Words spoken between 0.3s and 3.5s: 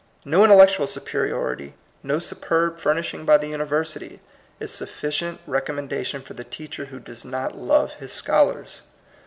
intellectual superiority, no superb furnish ing by the